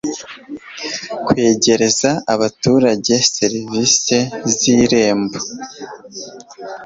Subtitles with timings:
[1.27, 4.17] kwegereza abaturage serivisi
[4.55, 5.37] z irembo